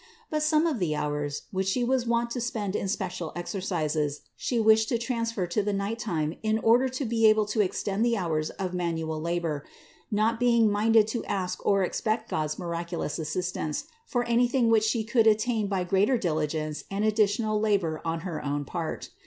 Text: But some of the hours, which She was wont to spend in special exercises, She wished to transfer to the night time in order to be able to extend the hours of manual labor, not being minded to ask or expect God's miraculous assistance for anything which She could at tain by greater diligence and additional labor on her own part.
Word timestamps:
But 0.31 0.41
some 0.41 0.65
of 0.65 0.79
the 0.79 0.95
hours, 0.95 1.43
which 1.51 1.67
She 1.67 1.83
was 1.83 2.07
wont 2.07 2.31
to 2.31 2.41
spend 2.41 2.75
in 2.75 2.87
special 2.87 3.31
exercises, 3.35 4.21
She 4.35 4.59
wished 4.59 4.89
to 4.89 4.97
transfer 4.97 5.45
to 5.45 5.61
the 5.61 5.73
night 5.73 5.99
time 5.99 6.33
in 6.41 6.57
order 6.57 6.89
to 6.89 7.05
be 7.05 7.27
able 7.27 7.45
to 7.45 7.61
extend 7.61 8.03
the 8.03 8.17
hours 8.17 8.49
of 8.49 8.73
manual 8.73 9.21
labor, 9.21 9.63
not 10.09 10.39
being 10.39 10.71
minded 10.71 11.07
to 11.09 11.23
ask 11.25 11.63
or 11.63 11.83
expect 11.83 12.31
God's 12.31 12.57
miraculous 12.57 13.19
assistance 13.19 13.83
for 14.07 14.23
anything 14.23 14.71
which 14.71 14.85
She 14.85 15.03
could 15.03 15.27
at 15.27 15.37
tain 15.37 15.67
by 15.67 15.83
greater 15.83 16.17
diligence 16.17 16.83
and 16.89 17.05
additional 17.05 17.59
labor 17.59 18.01
on 18.03 18.21
her 18.21 18.43
own 18.43 18.65
part. 18.65 19.11